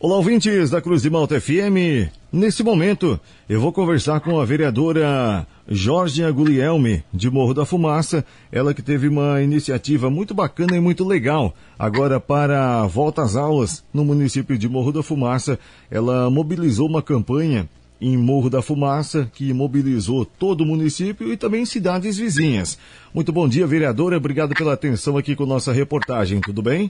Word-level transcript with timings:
Olá, 0.00 0.14
ouvintes 0.14 0.70
da 0.70 0.80
Cruz 0.80 1.02
de 1.02 1.10
Malta 1.10 1.40
FM. 1.40 2.08
Nesse 2.32 2.62
momento, 2.62 3.18
eu 3.48 3.60
vou 3.60 3.72
conversar 3.72 4.20
com 4.20 4.38
a 4.38 4.44
vereadora 4.44 5.44
Jorge 5.66 6.22
Guglielmi, 6.30 7.02
de 7.12 7.28
Morro 7.28 7.52
da 7.52 7.66
Fumaça, 7.66 8.24
ela 8.52 8.72
que 8.72 8.80
teve 8.80 9.08
uma 9.08 9.42
iniciativa 9.42 10.08
muito 10.08 10.32
bacana 10.34 10.76
e 10.76 10.80
muito 10.80 11.04
legal. 11.04 11.52
Agora, 11.76 12.20
para 12.20 12.80
a 12.80 12.86
volta 12.86 13.22
às 13.22 13.34
aulas 13.34 13.84
no 13.92 14.04
município 14.04 14.56
de 14.56 14.68
Morro 14.68 14.92
da 14.92 15.02
Fumaça, 15.02 15.58
ela 15.90 16.30
mobilizou 16.30 16.88
uma 16.88 17.02
campanha 17.02 17.68
em 18.00 18.16
Morro 18.16 18.48
da 18.48 18.62
Fumaça, 18.62 19.28
que 19.34 19.52
mobilizou 19.52 20.24
todo 20.24 20.60
o 20.60 20.66
município 20.66 21.32
e 21.32 21.36
também 21.36 21.66
cidades 21.66 22.16
vizinhas. 22.16 22.78
Muito 23.12 23.32
bom 23.32 23.48
dia, 23.48 23.66
vereadora. 23.66 24.16
Obrigado 24.16 24.54
pela 24.54 24.74
atenção 24.74 25.16
aqui 25.16 25.34
com 25.34 25.44
nossa 25.44 25.72
reportagem. 25.72 26.40
Tudo 26.40 26.62
bem? 26.62 26.88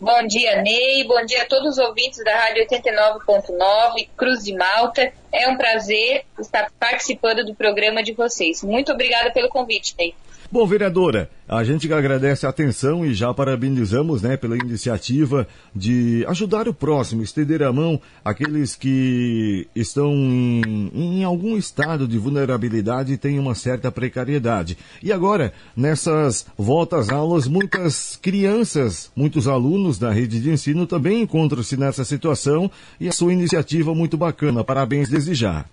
Bom 0.00 0.28
dia, 0.28 0.62
Ney. 0.62 1.02
Bom 1.08 1.24
dia 1.26 1.42
a 1.42 1.46
todos 1.46 1.76
os 1.76 1.78
ouvintes 1.78 2.22
da 2.22 2.32
Rádio 2.32 2.64
89.9, 2.68 4.08
Cruz 4.16 4.44
de 4.44 4.54
Malta. 4.54 5.12
É 5.32 5.48
um 5.48 5.56
prazer 5.56 6.24
estar 6.38 6.70
participando 6.78 7.44
do 7.44 7.54
programa 7.54 8.02
de 8.02 8.12
vocês. 8.12 8.62
Muito 8.62 8.92
obrigada 8.92 9.30
pelo 9.30 9.48
convite, 9.48 9.94
Ney. 9.98 10.14
Bom, 10.50 10.66
vereadora, 10.66 11.28
a 11.46 11.62
gente 11.62 11.92
agradece 11.92 12.46
a 12.46 12.48
atenção 12.48 13.04
e 13.04 13.12
já 13.12 13.32
parabenizamos, 13.34 14.22
né, 14.22 14.34
pela 14.34 14.56
iniciativa 14.56 15.46
de 15.74 16.24
ajudar 16.26 16.66
o 16.68 16.72
próximo, 16.72 17.22
estender 17.22 17.62
a 17.62 17.70
mão 17.70 18.00
àqueles 18.24 18.74
que 18.74 19.66
estão 19.74 20.10
em, 20.10 20.90
em 20.94 21.24
algum 21.24 21.56
estado 21.56 22.08
de 22.08 22.16
vulnerabilidade 22.16 23.12
e 23.12 23.18
têm 23.18 23.38
uma 23.38 23.54
certa 23.54 23.92
precariedade. 23.92 24.78
E 25.02 25.12
agora, 25.12 25.52
nessas 25.76 26.46
voltas 26.56 27.10
aulas, 27.10 27.46
muitas 27.46 28.16
crianças, 28.16 29.10
muitos 29.14 29.46
alunos 29.48 29.98
da 29.98 30.10
rede 30.10 30.40
de 30.40 30.50
ensino 30.50 30.86
também 30.86 31.20
encontram-se 31.20 31.76
nessa 31.76 32.06
situação 32.06 32.70
e 32.98 33.06
a 33.06 33.12
sua 33.12 33.34
iniciativa 33.34 33.94
muito 33.94 34.16
bacana. 34.16 34.64
Parabéns 34.64 35.10
desde 35.18 35.34
já. 35.34 35.64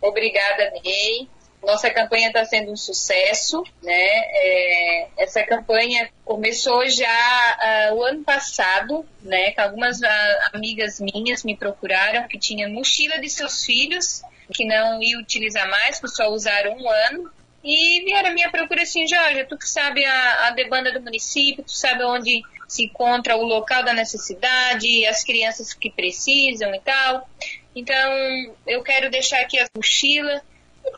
Obrigada, 0.00 0.72
Ney. 0.82 1.28
Nossa 1.62 1.90
campanha 1.90 2.28
está 2.28 2.44
sendo 2.44 2.70
um 2.70 2.76
sucesso, 2.76 3.62
né? 3.82 3.92
É, 3.92 5.08
essa 5.18 5.42
campanha 5.42 6.08
começou 6.24 6.88
já 6.88 7.90
uh, 7.90 7.96
o 7.96 8.04
ano 8.04 8.22
passado, 8.22 9.04
né? 9.22 9.50
Que 9.50 9.60
algumas 9.60 10.00
uh, 10.00 10.06
amigas 10.52 11.00
minhas 11.00 11.42
me 11.42 11.56
procuraram 11.56 12.28
que 12.28 12.38
tinham 12.38 12.70
mochila 12.70 13.18
de 13.18 13.28
seus 13.28 13.64
filhos 13.64 14.22
que 14.52 14.64
não 14.64 15.02
ia 15.02 15.18
utilizar 15.18 15.68
mais, 15.68 15.98
que 15.98 16.06
só 16.06 16.28
usaram 16.30 16.76
um 16.76 16.88
ano. 16.88 17.30
E 17.64 18.04
vieram 18.04 18.30
a 18.30 18.32
minha 18.32 18.48
procura 18.48 18.82
assim, 18.82 19.08
Jorge, 19.08 19.44
tu 19.46 19.58
que 19.58 19.68
sabe 19.68 20.04
a, 20.04 20.46
a 20.46 20.50
demanda 20.50 20.92
do 20.92 21.02
município, 21.02 21.64
tu 21.64 21.72
sabe 21.72 22.04
onde 22.04 22.42
se 22.68 22.84
encontra 22.84 23.36
o 23.36 23.42
local 23.42 23.84
da 23.84 23.92
necessidade, 23.92 25.04
as 25.06 25.24
crianças 25.24 25.72
que 25.72 25.90
precisam 25.90 26.72
e 26.72 26.80
tal. 26.80 27.28
Então, 27.76 28.54
eu 28.66 28.82
quero 28.82 29.10
deixar 29.10 29.40
aqui 29.40 29.58
as 29.58 29.68
mochilas 29.76 30.42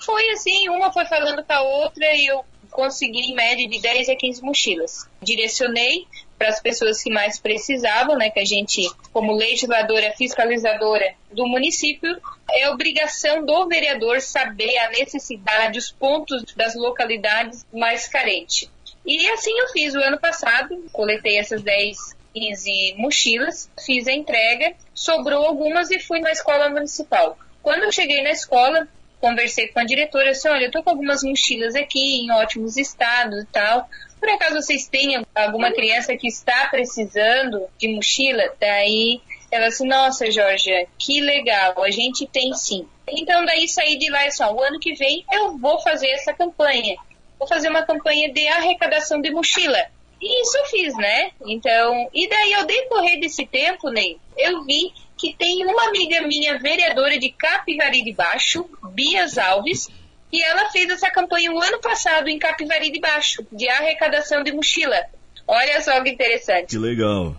foi 0.00 0.30
assim, 0.30 0.68
uma 0.68 0.92
foi 0.92 1.04
falando 1.06 1.44
com 1.44 1.52
a 1.52 1.62
outra 1.62 2.14
e 2.14 2.26
eu 2.26 2.44
consegui 2.70 3.30
em 3.30 3.34
média 3.34 3.68
de 3.68 3.80
10 3.80 4.08
a 4.10 4.16
15 4.16 4.42
mochilas. 4.42 5.08
Direcionei 5.22 6.06
para 6.38 6.48
as 6.48 6.60
pessoas 6.60 7.02
que 7.02 7.10
mais 7.10 7.40
precisavam, 7.40 8.16
né, 8.16 8.30
que 8.30 8.38
a 8.38 8.44
gente, 8.44 8.88
como 9.12 9.34
legisladora 9.34 10.12
fiscalizadora 10.16 11.14
do 11.32 11.46
município, 11.48 12.16
é 12.50 12.70
obrigação 12.70 13.44
do 13.44 13.66
vereador 13.66 14.20
saber 14.20 14.78
a 14.78 14.90
necessidade, 14.90 15.78
os 15.78 15.90
pontos 15.90 16.44
das 16.54 16.76
localidades 16.76 17.66
mais 17.72 18.06
carentes. 18.06 18.70
E 19.04 19.28
assim 19.30 19.58
eu 19.58 19.68
fiz 19.68 19.94
o 19.94 20.00
ano 20.00 20.18
passado, 20.18 20.84
coletei 20.92 21.38
essas 21.38 21.62
10, 21.62 22.14
15 22.34 22.94
mochilas, 22.96 23.70
fiz 23.84 24.06
a 24.06 24.12
entrega, 24.12 24.74
sobrou 24.94 25.44
algumas 25.44 25.90
e 25.90 25.98
fui 25.98 26.20
na 26.20 26.30
escola 26.30 26.68
municipal. 26.68 27.38
Quando 27.62 27.84
eu 27.84 27.92
cheguei 27.92 28.22
na 28.22 28.30
escola, 28.30 28.88
conversei 29.20 29.68
com 29.68 29.80
a 29.80 29.84
diretora, 29.84 30.30
assim, 30.30 30.48
olha, 30.48 30.66
eu 30.66 30.70
tô 30.70 30.82
com 30.82 30.90
algumas 30.90 31.22
mochilas 31.22 31.74
aqui 31.74 32.20
em 32.20 32.30
ótimos 32.32 32.76
estados 32.76 33.42
e 33.42 33.46
tal. 33.46 33.88
Por 34.18 34.28
acaso 34.30 34.56
vocês 34.56 34.88
têm 34.88 35.24
alguma 35.34 35.72
criança 35.72 36.16
que 36.16 36.28
está 36.28 36.66
precisando 36.68 37.66
de 37.78 37.88
mochila? 37.88 38.52
Daí 38.60 39.20
ela 39.50 39.66
assim, 39.66 39.86
nossa, 39.86 40.30
Jorge, 40.30 40.70
que 40.98 41.20
legal, 41.20 41.82
a 41.82 41.90
gente 41.90 42.26
tem 42.26 42.52
sim. 42.54 42.86
Então 43.08 43.44
daí 43.44 43.68
saí 43.68 43.96
de 43.98 44.10
lá 44.10 44.24
e 44.24 44.28
assim, 44.28 44.44
o 44.44 44.62
ano 44.62 44.78
que 44.78 44.94
vem 44.94 45.24
eu 45.32 45.56
vou 45.56 45.80
fazer 45.80 46.08
essa 46.08 46.32
campanha. 46.32 46.96
Vou 47.38 47.48
fazer 47.48 47.68
uma 47.68 47.82
campanha 47.82 48.32
de 48.32 48.46
arrecadação 48.48 49.20
de 49.20 49.30
mochila. 49.30 49.78
E 50.20 50.42
isso 50.42 50.58
eu 50.58 50.64
fiz, 50.66 50.96
né? 50.96 51.30
Então, 51.46 52.08
e 52.12 52.28
daí 52.28 52.54
ao 52.54 52.66
decorrer 52.66 53.20
desse 53.20 53.46
tempo, 53.46 53.88
Ney, 53.90 54.18
eu 54.36 54.64
vi 54.64 54.92
que 55.16 55.34
tem 55.34 55.64
uma 55.66 55.88
amiga 55.88 56.22
minha, 56.22 56.58
vereadora 56.58 57.18
de 57.18 57.30
Capivari 57.30 58.02
de 58.02 58.12
Baixo, 58.12 58.68
Bias 58.92 59.36
Alves, 59.38 59.88
e 60.32 60.42
ela 60.42 60.70
fez 60.70 60.90
essa 60.90 61.10
campanha 61.10 61.52
o 61.52 61.60
ano 61.60 61.80
passado 61.80 62.28
em 62.28 62.38
Capivari 62.38 62.90
de 62.90 63.00
Baixo, 63.00 63.46
de 63.50 63.68
arrecadação 63.68 64.42
de 64.42 64.52
mochila. 64.52 65.00
Olha 65.46 65.80
só 65.80 66.00
que 66.02 66.10
interessante. 66.10 66.70
Que 66.70 66.78
legal. 66.78 67.34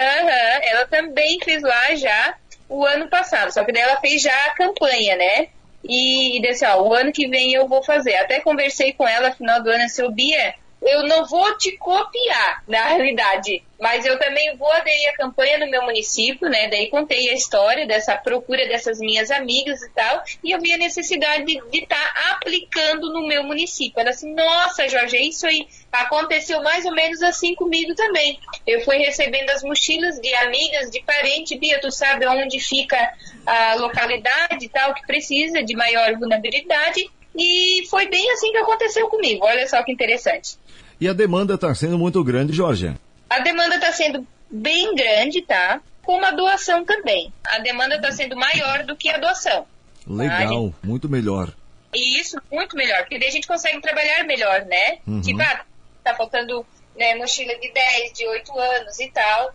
Uhum, 0.00 0.60
ela 0.62 0.86
também 0.86 1.38
fez 1.44 1.62
lá 1.62 1.94
já 1.94 2.34
o 2.68 2.84
ano 2.84 3.08
passado, 3.08 3.52
só 3.52 3.64
que 3.64 3.72
daí 3.72 3.82
ela 3.82 4.00
fez 4.00 4.22
já 4.22 4.34
a 4.46 4.54
campanha, 4.54 5.16
né? 5.16 5.48
E, 5.84 6.38
e 6.38 6.42
disse, 6.42 6.64
ó, 6.64 6.82
o 6.82 6.92
ano 6.92 7.12
que 7.12 7.28
vem 7.28 7.52
eu 7.52 7.68
vou 7.68 7.82
fazer. 7.82 8.16
Até 8.16 8.40
conversei 8.40 8.92
com 8.92 9.06
ela 9.06 9.30
no 9.30 9.36
final 9.36 9.62
do 9.62 9.70
ano, 9.70 9.88
seu 9.88 10.10
Bia, 10.10 10.54
eu 10.82 11.04
não 11.04 11.24
vou 11.26 11.56
te 11.56 11.76
copiar, 11.76 12.62
na 12.66 12.84
realidade, 12.88 13.62
mas 13.80 14.04
eu 14.04 14.18
também 14.18 14.56
vou 14.56 14.70
aderir 14.72 15.08
à 15.10 15.16
campanha 15.16 15.58
no 15.58 15.70
meu 15.70 15.82
município, 15.82 16.48
né? 16.48 16.68
Daí 16.68 16.88
contei 16.88 17.30
a 17.30 17.34
história 17.34 17.86
dessa 17.86 18.16
procura 18.16 18.66
dessas 18.68 18.98
minhas 18.98 19.30
amigas 19.30 19.82
e 19.82 19.90
tal, 19.90 20.22
e 20.42 20.52
eu 20.52 20.60
vi 20.60 20.72
a 20.72 20.78
necessidade 20.78 21.44
de 21.44 21.78
estar 21.78 21.96
tá 21.96 22.30
aplicando 22.30 23.12
no 23.12 23.26
meu 23.26 23.42
município. 23.42 24.00
Ela 24.00 24.10
assim, 24.10 24.32
nossa, 24.34 24.88
Jorge, 24.88 25.16
isso 25.16 25.46
aí 25.46 25.66
aconteceu 25.90 26.62
mais 26.62 26.84
ou 26.84 26.92
menos 26.92 27.22
assim 27.22 27.54
comigo 27.54 27.94
também. 27.94 28.38
Eu 28.66 28.80
fui 28.82 28.98
recebendo 28.98 29.50
as 29.50 29.62
mochilas 29.62 30.20
de 30.20 30.32
amigas, 30.36 30.90
de 30.90 31.02
parente, 31.02 31.58
Bia, 31.58 31.80
tu 31.80 31.90
sabe 31.90 32.26
onde 32.26 32.60
fica 32.60 33.12
a 33.44 33.74
localidade 33.74 34.64
e 34.64 34.68
tal, 34.68 34.94
que 34.94 35.06
precisa 35.06 35.62
de 35.62 35.74
maior 35.74 36.16
vulnerabilidade, 36.16 37.10
e 37.36 37.86
foi 37.88 38.08
bem 38.08 38.30
assim 38.32 38.50
que 38.52 38.58
aconteceu 38.58 39.08
comigo. 39.08 39.44
Olha 39.44 39.66
só 39.68 39.82
que 39.82 39.92
interessante. 39.92 40.56
E 41.00 41.08
a 41.08 41.12
demanda 41.12 41.54
está 41.54 41.74
sendo 41.74 41.98
muito 41.98 42.22
grande, 42.22 42.52
Jorge? 42.52 42.94
A 43.28 43.40
demanda 43.40 43.76
está 43.76 43.92
sendo 43.92 44.26
bem 44.50 44.94
grande, 44.94 45.42
tá? 45.42 45.80
Como 46.02 46.24
a 46.24 46.30
doação 46.30 46.84
também. 46.84 47.32
A 47.46 47.58
demanda 47.58 47.96
está 47.96 48.12
sendo 48.12 48.36
maior 48.36 48.84
do 48.84 48.94
que 48.96 49.08
a 49.08 49.18
doação. 49.18 49.66
Legal, 50.06 50.70
tá? 50.70 50.76
muito 50.82 51.08
melhor. 51.08 51.52
E 51.94 52.20
isso, 52.20 52.40
muito 52.50 52.76
melhor, 52.76 53.00
porque 53.00 53.18
daí 53.18 53.28
a 53.28 53.32
gente 53.32 53.46
consegue 53.46 53.80
trabalhar 53.80 54.24
melhor, 54.24 54.64
né? 54.64 54.98
Uhum. 55.06 55.20
Tipo, 55.20 55.42
ah, 55.42 55.64
tá 56.02 56.14
faltando 56.14 56.64
né, 56.96 57.14
mochila 57.16 57.54
de 57.58 57.72
10, 57.72 58.12
de 58.12 58.26
8 58.26 58.58
anos 58.58 58.98
e 59.00 59.10
tal. 59.10 59.54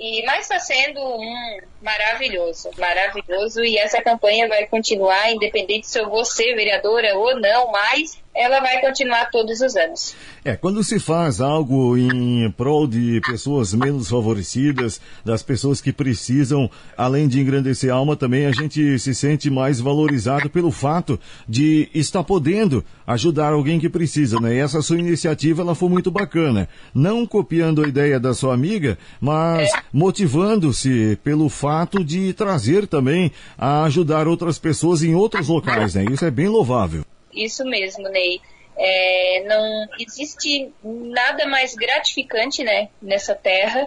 E, 0.00 0.24
mas 0.24 0.40
está 0.40 0.58
sendo 0.58 0.98
um 0.98 1.60
maravilhoso, 1.82 2.70
maravilhoso. 2.78 3.62
E 3.62 3.76
essa 3.76 4.02
campanha 4.02 4.48
vai 4.48 4.66
continuar, 4.66 5.30
independente 5.30 5.86
se 5.86 6.00
eu 6.00 6.08
vou 6.08 6.24
ser 6.24 6.54
vereadora 6.54 7.18
ou 7.18 7.38
não, 7.38 7.70
mas 7.70 8.18
ela 8.40 8.60
vai 8.60 8.80
continuar 8.80 9.30
todos 9.30 9.60
os 9.60 9.76
anos. 9.76 10.16
É, 10.44 10.56
quando 10.56 10.82
se 10.82 10.98
faz 10.98 11.40
algo 11.40 11.96
em 11.96 12.50
prol 12.52 12.86
de 12.86 13.20
pessoas 13.26 13.74
menos 13.74 14.08
favorecidas, 14.08 15.00
das 15.24 15.42
pessoas 15.42 15.80
que 15.80 15.92
precisam, 15.92 16.70
além 16.96 17.28
de 17.28 17.40
engrandecer 17.40 17.92
a 17.92 17.96
alma, 17.96 18.16
também 18.16 18.46
a 18.46 18.52
gente 18.52 18.98
se 18.98 19.14
sente 19.14 19.50
mais 19.50 19.78
valorizado 19.78 20.48
pelo 20.48 20.70
fato 20.70 21.20
de 21.46 21.88
estar 21.94 22.24
podendo 22.24 22.82
ajudar 23.06 23.52
alguém 23.52 23.78
que 23.78 23.88
precisa, 23.88 24.40
né? 24.40 24.54
E 24.54 24.58
essa 24.58 24.80
sua 24.80 24.98
iniciativa, 24.98 25.60
ela 25.60 25.74
foi 25.74 25.88
muito 25.88 26.10
bacana. 26.10 26.68
Não 26.94 27.26
copiando 27.26 27.84
a 27.84 27.88
ideia 27.88 28.18
da 28.18 28.32
sua 28.32 28.54
amiga, 28.54 28.96
mas 29.20 29.68
é. 29.68 29.82
motivando-se 29.92 31.18
pelo 31.22 31.48
fato 31.48 32.02
de 32.02 32.32
trazer 32.32 32.86
também 32.86 33.30
a 33.58 33.84
ajudar 33.84 34.26
outras 34.26 34.58
pessoas 34.58 35.02
em 35.02 35.14
outros 35.14 35.48
locais, 35.48 35.94
né? 35.94 36.04
Isso 36.10 36.24
é 36.24 36.30
bem 36.30 36.48
louvável. 36.48 37.04
Isso 37.32 37.64
mesmo, 37.64 38.08
Ney. 38.08 38.40
É, 38.76 39.44
não 39.46 39.86
existe 39.98 40.72
nada 40.82 41.46
mais 41.46 41.74
gratificante, 41.74 42.64
né, 42.64 42.88
nessa 43.02 43.34
terra, 43.34 43.86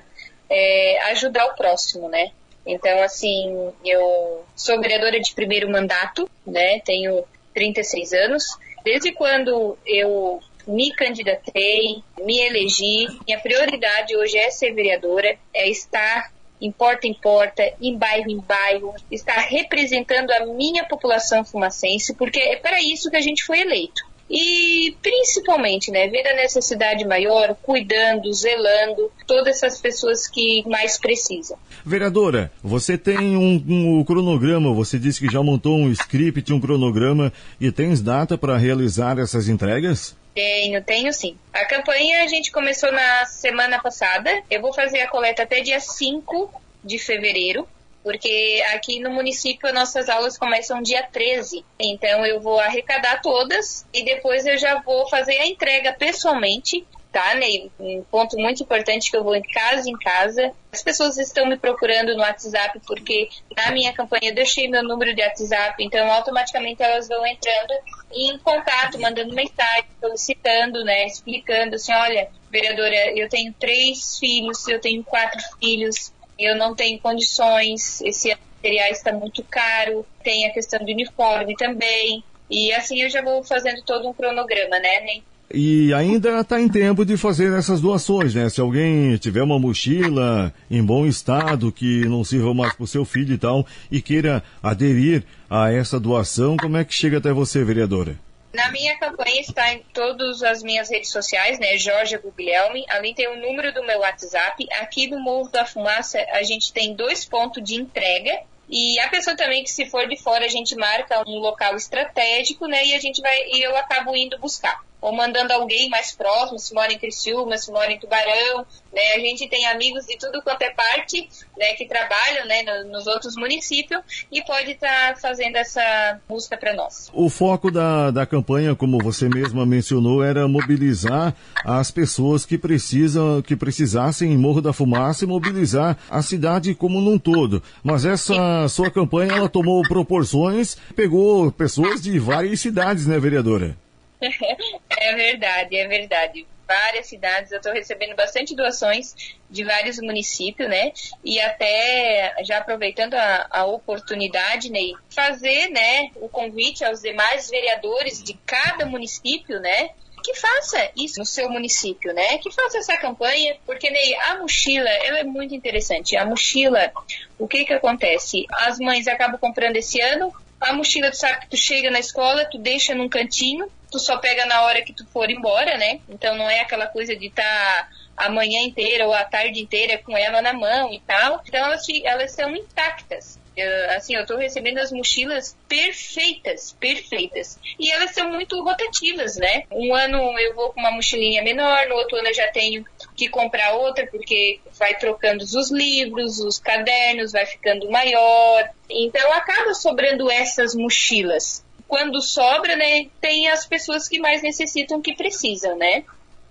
é, 0.49 1.01
ajudar 1.11 1.45
o 1.47 1.55
próximo, 1.55 2.07
né? 2.09 2.31
Então, 2.65 3.01
assim, 3.01 3.71
eu 3.83 4.43
sou 4.55 4.79
vereadora 4.79 5.19
de 5.19 5.33
primeiro 5.33 5.69
mandato, 5.69 6.29
né? 6.45 6.79
Tenho 6.81 7.23
36 7.53 8.13
anos. 8.13 8.43
Desde 8.83 9.11
quando 9.11 9.77
eu 9.85 10.39
me 10.65 10.93
candidatei, 10.93 12.01
me 12.19 12.39
elegi, 12.39 13.07
minha 13.27 13.39
prioridade 13.39 14.15
hoje 14.15 14.37
é 14.37 14.49
ser 14.49 14.73
vereadora, 14.73 15.37
é 15.53 15.69
estar 15.69 16.31
em 16.63 16.71
porta 16.71 17.05
em 17.05 17.13
porta, 17.13 17.61
em 17.81 17.97
bairro 17.97 18.31
em 18.31 18.39
bairro, 18.39 18.93
estar 19.11 19.37
representando 19.39 20.31
a 20.31 20.45
minha 20.45 20.85
população 20.85 21.43
fumacense, 21.43 22.15
porque 22.15 22.39
é 22.39 22.55
para 22.55 22.81
isso 22.81 23.11
que 23.11 23.17
a 23.17 23.21
gente 23.21 23.43
foi 23.43 23.59
eleito. 23.59 24.01
e 24.29 24.95
principalmente, 25.01 25.91
né, 25.91 26.07
vendo 26.07 26.27
a 26.27 26.35
necessidade 26.35 27.05
maior, 27.05 27.55
cuidando, 27.61 28.33
zelando, 28.33 29.11
todas 29.27 29.57
essas 29.57 29.79
pessoas 29.79 30.27
que 30.27 30.63
mais 30.67 30.97
precisam. 30.97 31.57
Vereadora, 31.85 32.51
você 32.63 32.97
tem 32.97 33.37
um, 33.37 33.63
um, 33.67 34.03
cronograma, 34.03 34.73
você 34.73 34.97
disse 34.97 35.19
que 35.19 35.31
já 35.31 35.43
montou 35.43 35.77
um 35.77 35.91
script, 35.91 36.51
um 36.51 36.59
cronograma 36.59 37.31
e 37.59 37.71
tens 37.71 38.01
data 38.01 38.37
para 38.37 38.57
realizar 38.57 39.19
essas 39.19 39.49
entregas? 39.49 40.15
Tenho, 40.33 40.83
tenho 40.83 41.13
sim. 41.13 41.37
A 41.51 41.65
campanha 41.65 42.23
a 42.23 42.27
gente 42.27 42.51
começou 42.51 42.91
na 42.91 43.25
semana 43.25 43.79
passada. 43.79 44.43
Eu 44.49 44.61
vou 44.61 44.73
fazer 44.73 45.01
a 45.01 45.09
coleta 45.09 45.43
até 45.43 45.61
dia 45.61 45.79
5 45.79 46.51
de 46.83 46.97
fevereiro 46.97 47.67
porque 48.03 48.61
aqui 48.73 48.99
no 48.99 49.09
município 49.09 49.73
nossas 49.73 50.09
aulas 50.09 50.37
começam 50.37 50.81
dia 50.81 51.03
13. 51.03 51.65
Então 51.79 52.25
eu 52.25 52.41
vou 52.41 52.59
arrecadar 52.59 53.21
todas 53.21 53.87
e 53.93 54.03
depois 54.03 54.45
eu 54.45 54.57
já 54.57 54.81
vou 54.81 55.07
fazer 55.09 55.37
a 55.37 55.47
entrega 55.47 55.93
pessoalmente. 55.93 56.85
Tá, 57.13 57.35
Ney? 57.35 57.71
Um 57.79 58.03
ponto 58.09 58.35
muito 58.37 58.63
importante 58.63 59.11
que 59.11 59.15
eu 59.15 59.23
vou 59.23 59.35
em 59.35 59.43
casa 59.43 59.87
em 59.87 59.95
casa. 59.99 60.51
As 60.71 60.81
pessoas 60.81 61.15
estão 61.19 61.45
me 61.45 61.55
procurando 61.55 62.15
no 62.15 62.21
WhatsApp 62.21 62.81
porque 62.87 63.29
na 63.55 63.69
minha 63.69 63.93
campanha 63.93 64.31
eu 64.31 64.33
deixei 64.33 64.67
meu 64.67 64.83
número 64.83 65.13
de 65.13 65.21
WhatsApp, 65.21 65.75
então 65.83 66.11
automaticamente 66.11 66.81
elas 66.81 67.07
vão 67.07 67.23
entrando 67.23 67.71
em 68.11 68.35
contato, 68.39 68.99
mandando 68.99 69.35
mensagem, 69.35 69.85
solicitando, 70.01 70.83
né, 70.83 71.05
explicando 71.05 71.75
assim, 71.75 71.93
olha, 71.93 72.29
vereadora, 72.49 73.15
eu 73.15 73.29
tenho 73.29 73.53
três 73.59 74.17
filhos, 74.17 74.67
eu 74.67 74.81
tenho 74.81 75.03
quatro 75.03 75.39
filhos, 75.59 76.11
eu 76.37 76.57
não 76.57 76.75
tenho 76.75 76.99
condições, 76.99 78.01
esse 78.01 78.35
material 78.57 78.89
está 78.91 79.11
muito 79.13 79.43
caro, 79.43 80.05
tem 80.23 80.47
a 80.47 80.53
questão 80.53 80.79
do 80.79 80.91
uniforme 80.91 81.55
também. 81.55 82.23
E 82.49 82.71
assim 82.73 83.01
eu 83.01 83.09
já 83.09 83.21
vou 83.21 83.43
fazendo 83.43 83.81
todo 83.83 84.07
um 84.07 84.13
cronograma, 84.13 84.79
né? 84.79 85.21
E 85.53 85.93
ainda 85.93 86.39
está 86.39 86.59
em 86.59 86.67
tempo 86.67 87.05
de 87.05 87.15
fazer 87.15 87.53
essas 87.53 87.79
doações, 87.79 88.33
né? 88.33 88.49
Se 88.49 88.59
alguém 88.59 89.15
tiver 89.17 89.43
uma 89.43 89.59
mochila 89.59 90.51
em 90.69 90.83
bom 90.83 91.05
estado, 91.05 91.71
que 91.71 92.05
não 92.05 92.23
sirva 92.23 92.53
mais 92.53 92.73
para 92.73 92.83
o 92.83 92.87
seu 92.87 93.05
filho 93.05 93.35
e 93.35 93.37
tal, 93.37 93.65
e 93.91 94.01
queira 94.01 94.43
aderir 94.63 95.23
a 95.47 95.71
essa 95.71 95.99
doação, 95.99 96.57
como 96.57 96.77
é 96.77 96.83
que 96.83 96.93
chega 96.93 97.19
até 97.19 97.31
você, 97.31 97.63
vereadora? 97.63 98.17
Na 98.53 98.71
minha 98.71 98.97
campanha 98.99 99.41
está 99.41 99.73
em 99.73 99.79
todas 99.93 100.43
as 100.43 100.61
minhas 100.61 100.87
redes 100.89 101.11
sociais, 101.11 101.57
né? 101.57 101.75
Jorge 101.77 102.17
Guglielmi. 102.19 102.85
Além 102.87 103.13
tem 103.13 103.27
o 103.27 103.35
número 103.35 103.73
do 103.73 103.83
meu 103.83 103.99
WhatsApp. 103.99 104.67
Aqui 104.73 105.07
no 105.07 105.19
Morro 105.19 105.49
da 105.49 105.65
Fumaça 105.65 106.19
a 106.31 106.43
gente 106.43 106.71
tem 106.71 106.93
dois 106.93 107.25
pontos 107.25 107.63
de 107.63 107.75
entrega. 107.75 108.43
E 108.69 108.99
a 108.99 109.09
pessoa 109.09 109.35
também 109.35 109.63
que 109.63 109.71
se 109.71 109.87
for 109.87 110.07
de 110.07 110.17
fora 110.17 110.45
a 110.45 110.49
gente 110.49 110.75
marca 110.75 111.23
um 111.27 111.39
local 111.39 111.75
estratégico, 111.75 112.67
né? 112.67 112.85
E 112.85 112.93
a 112.93 112.99
gente 112.99 113.21
vai 113.21 113.37
e 113.47 113.61
eu 113.61 113.75
acabo 113.75 114.15
indo 114.15 114.37
buscar 114.37 114.79
ou 115.03 115.11
mandando 115.11 115.51
alguém 115.51 115.89
mais 115.89 116.13
próximo, 116.13 116.57
se 116.57 116.73
mora 116.73 116.93
em 116.93 116.97
Criciúma, 116.97 117.57
se 117.57 117.69
mora 117.69 117.91
em 117.91 117.99
Tubarão, 117.99 118.65
né? 118.93 119.01
A 119.15 119.19
gente 119.19 119.49
tem 119.49 119.65
amigos 119.67 120.05
de 120.05 120.17
tudo 120.17 120.41
quanto 120.41 120.61
é 120.61 120.69
parte, 120.69 121.27
né, 121.57 121.73
que 121.73 121.85
trabalham, 121.85 122.47
né, 122.47 122.63
nos 122.85 123.05
outros 123.05 123.35
municípios 123.35 124.01
e 124.31 124.41
pode 124.43 124.71
estar 124.71 125.13
tá 125.13 125.19
fazendo 125.19 125.57
essa 125.57 126.21
busca 126.27 126.55
para 126.55 126.73
nós. 126.73 127.11
O 127.13 127.29
foco 127.29 127.69
da, 127.69 128.11
da 128.11 128.25
campanha, 128.25 128.75
como 128.75 128.97
você 129.03 129.27
mesma 129.27 129.65
mencionou, 129.65 130.23
era 130.23 130.47
mobilizar 130.47 131.35
as 131.65 131.91
pessoas 131.91 132.45
que 132.45 132.57
precisam, 132.57 133.41
que 133.41 133.57
precisassem 133.57 134.31
em 134.31 134.37
Morro 134.37 134.61
da 134.61 134.71
Fumaça 134.71 135.25
e 135.25 135.27
mobilizar 135.27 135.97
a 136.09 136.21
cidade 136.21 136.73
como 136.73 137.01
num 137.01 137.19
todo. 137.19 137.61
Mas 137.83 138.05
essa 138.05 138.69
sua 138.69 138.89
campanha, 138.89 139.33
ela 139.33 139.49
tomou 139.49 139.81
proporções, 139.83 140.77
pegou 140.95 141.51
pessoas 141.51 142.01
de 142.01 142.17
várias 142.19 142.61
cidades, 142.61 143.05
né, 143.05 143.19
vereadora? 143.19 143.75
É 145.03 145.15
verdade, 145.15 145.75
é 145.75 145.87
verdade. 145.87 146.47
Várias 146.65 147.07
cidades, 147.07 147.51
eu 147.51 147.57
estou 147.57 147.73
recebendo 147.73 148.15
bastante 148.15 148.55
doações 148.55 149.13
de 149.49 149.65
vários 149.65 149.99
municípios, 149.99 150.69
né? 150.69 150.93
E 151.23 151.39
até 151.41 152.33
já 152.45 152.59
aproveitando 152.59 153.15
a, 153.15 153.47
a 153.49 153.65
oportunidade, 153.65 154.71
Ney, 154.71 154.93
fazer, 155.09 155.69
né, 155.69 156.09
o 156.15 156.29
convite 156.29 156.85
aos 156.85 157.01
demais 157.01 157.49
vereadores 157.49 158.23
de 158.23 158.33
cada 158.45 158.85
município, 158.85 159.59
né? 159.59 159.89
que 160.23 160.33
faça 160.35 160.89
isso 160.95 161.19
no 161.19 161.25
seu 161.25 161.49
município, 161.49 162.13
né? 162.13 162.37
Que 162.37 162.49
faça 162.49 162.77
essa 162.77 162.95
campanha, 162.95 163.57
porque 163.65 163.89
Ney, 163.89 164.15
a 164.15 164.37
mochila, 164.37 164.89
ela 164.89 165.19
é 165.19 165.23
muito 165.25 165.53
interessante. 165.53 166.15
A 166.15 166.25
mochila, 166.25 166.93
o 167.37 167.45
que 167.45 167.65
que 167.65 167.73
acontece? 167.73 168.45
As 168.49 168.79
mães 168.79 169.05
acabam 169.05 169.37
comprando 169.37 169.75
esse 169.75 169.99
ano, 169.99 170.33
a 170.63 170.73
mochila, 170.73 171.11
tu 171.11 171.17
sabe 171.17 171.41
que 171.41 171.49
tu 171.49 171.57
chega 171.57 171.91
na 171.91 171.99
escola, 171.99 172.45
tu 172.45 172.57
deixa 172.57 172.95
num 172.95 173.09
cantinho, 173.09 173.67
tu 173.91 173.99
só 173.99 174.17
pega 174.17 174.45
na 174.45 174.63
hora 174.63 174.81
que 174.81 174.93
tu 174.93 175.05
for 175.07 175.29
embora, 175.29 175.77
né? 175.77 175.99
Então 176.09 176.35
não 176.35 176.49
é 176.49 176.61
aquela 176.61 176.87
coisa 176.87 177.15
de 177.15 177.27
estar 177.27 177.43
tá 177.43 177.87
a 178.15 178.29
manhã 178.29 178.61
inteira 178.61 179.05
ou 179.05 179.13
a 179.13 179.23
tarde 179.23 179.59
inteira 179.59 179.97
com 179.97 180.17
ela 180.17 180.41
na 180.41 180.53
mão 180.53 180.93
e 180.93 180.99
tal. 181.01 181.41
Então 181.45 181.63
elas, 181.63 181.85
elas 182.03 182.31
são 182.31 182.55
intactas. 182.55 183.39
Uh, 183.57 183.95
assim, 183.95 184.15
eu 184.15 184.25
tô 184.25 184.35
recebendo 184.35 184.79
as 184.79 184.91
mochilas 184.91 185.55
perfeitas, 185.67 186.75
perfeitas. 186.79 187.59
E 187.79 187.91
elas 187.91 188.11
são 188.11 188.31
muito 188.31 188.61
rotativas, 188.63 189.35
né? 189.37 189.63
Um 189.71 189.93
ano 189.93 190.17
eu 190.39 190.55
vou 190.55 190.71
com 190.71 190.79
uma 190.79 190.91
mochilinha 190.91 191.43
menor, 191.43 191.87
no 191.87 191.95
outro 191.95 192.17
ano 192.17 192.29
eu 192.29 192.33
já 192.33 192.47
tenho 192.47 192.83
que 193.15 193.29
comprar 193.29 193.75
outra, 193.75 194.07
porque 194.07 194.59
vai 194.77 194.95
trocando 194.97 195.43
os 195.43 195.71
livros, 195.71 196.39
os 196.39 196.57
cadernos, 196.57 197.31
vai 197.31 197.45
ficando 197.45 197.89
maior. 197.91 198.69
Então 198.89 199.33
acaba 199.33 199.73
sobrando 199.75 200.31
essas 200.31 200.73
mochilas. 200.73 201.63
Quando 201.87 202.21
sobra, 202.21 202.75
né, 202.75 203.05
tem 203.21 203.49
as 203.49 203.67
pessoas 203.67 204.07
que 204.07 204.19
mais 204.19 204.41
necessitam, 204.41 204.99
que 204.99 205.15
precisam, 205.15 205.77
né? 205.77 206.03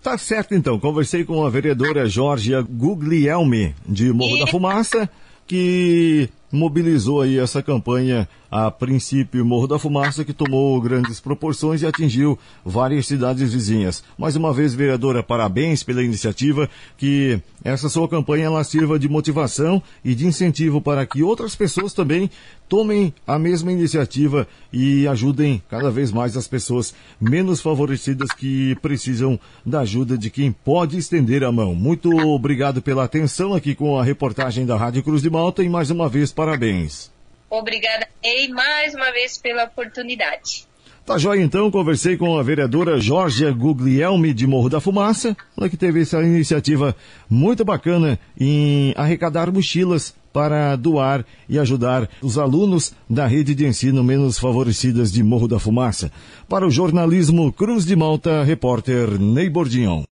Tá 0.03 0.17
certo 0.19 0.55
então, 0.55 0.79
conversei 0.81 1.25
com 1.25 1.45
a 1.45 1.51
vereadora 1.51 2.09
Georgia 2.09 2.61
Guglielmi, 2.61 3.75
de 3.87 4.13
Morro 4.13 4.37
e... 4.37 4.41
da 4.41 4.47
Fumaça, 4.49 5.09
que 5.47 6.29
mobilizou 6.53 7.23
aí 7.23 7.39
essa 7.39 7.63
campanha 7.63 8.29
a 8.51 8.71
princípio 8.71 9.47
Morro 9.47 9.67
da 9.67 9.79
Fumaça, 9.79 10.27
que 10.27 10.35
tomou 10.35 10.79
grandes 10.79 11.19
proporções 11.19 11.81
e 11.81 11.87
atingiu 11.87 12.39
várias 12.63 13.07
cidades 13.07 13.51
vizinhas. 13.51 14.05
Mais 14.19 14.37
uma 14.37 14.53
vez, 14.53 14.75
vereadora, 14.75 15.23
parabéns 15.23 15.83
pela 15.83 16.05
iniciativa, 16.05 16.69
que 16.99 17.41
essa 17.65 17.89
sua 17.89 18.07
campanha 18.07 18.45
ela 18.45 18.63
sirva 18.63 18.99
de 18.99 19.09
motivação 19.09 19.83
e 20.05 20.15
de 20.15 20.27
incentivo 20.27 20.83
para 20.83 21.07
que 21.07 21.23
outras 21.23 21.57
pessoas 21.57 21.95
também 21.95 22.29
tomem 22.69 23.13
a 23.27 23.39
mesma 23.39 23.71
iniciativa 23.71 24.47
e 24.73 25.07
ajudem 25.07 25.63
cada 25.69 25.91
vez 25.91 26.11
mais 26.11 26.37
as 26.37 26.49
pessoas 26.49 26.95
menos 27.21 27.61
favorecidas 27.61 28.33
que 28.33 28.75
precisam 28.77 29.39
da 29.65 29.81
ajuda 29.81 30.17
de 30.17 30.31
quem 30.31 30.53
pode 30.53 30.97
estender 30.97 31.45
a 31.45 31.53
mão. 31.53 31.75
Muito 31.75 32.11
obrigado 32.11 32.81
pela 32.81 33.05
atenção 33.05 33.55
aqui 33.55 33.75
com 33.75 33.99
a 33.99 34.05
reportagem 34.05 34.67
da 34.67 34.77
Rádio 34.77 35.03
Cruz 35.03 35.23
de 35.23 35.31
Malta 35.31 35.63
e 35.63 35.69
mais 35.69 35.91
uma 35.91 36.09
vez 36.09 36.33
parabéns. 36.45 37.11
Obrigada, 37.49 38.09
Ei, 38.23 38.49
mais 38.49 38.95
uma 38.95 39.13
vez 39.13 39.39
pela 39.39 39.65
oportunidade. 39.65 40.67
Tá 41.07 41.19
joia 41.19 41.43
então, 41.43 41.71
conversei 41.71 42.17
com 42.17 42.37
a 42.39 42.43
vereadora 42.43 43.01
Jorge 43.01 43.51
Guglielmi 43.53 44.33
de 44.33 44.47
Morro 44.47 44.69
da 44.69 44.81
Fumaça, 44.81 45.37
ela 45.57 45.69
que 45.69 45.77
teve 45.77 46.03
essa 46.03 46.21
iniciativa 46.23 46.97
muito 47.29 47.65
bacana 47.65 48.19
em 48.39 48.93
arrecadar 48.97 49.53
mochilas 49.53 50.15
para 50.33 50.75
doar 50.77 51.25
e 51.49 51.59
ajudar 51.59 52.09
os 52.23 52.39
alunos 52.39 52.93
da 53.09 53.27
rede 53.27 53.55
de 53.55 53.67
ensino 53.67 54.03
menos 54.03 54.39
favorecidas 54.39 55.13
de 55.13 55.23
Morro 55.23 55.47
da 55.47 55.59
Fumaça. 55.59 56.11
Para 56.49 56.67
o 56.67 56.71
jornalismo 56.71 57.53
Cruz 57.53 57.85
de 57.85 57.95
Malta, 57.95 58.43
repórter 58.43 59.21
Ney 59.21 59.51
Bordignon. 59.51 60.05